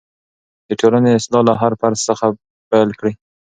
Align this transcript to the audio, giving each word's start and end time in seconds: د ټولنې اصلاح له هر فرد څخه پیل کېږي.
د 0.67 0.69
ټولنې 0.79 1.11
اصلاح 1.17 1.43
له 1.47 1.53
هر 1.61 1.71
فرد 1.79 1.97
څخه 2.09 2.25
پیل 2.69 2.89
کېږي. 2.99 3.11